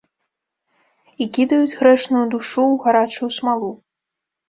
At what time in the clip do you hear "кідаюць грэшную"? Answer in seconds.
1.35-2.25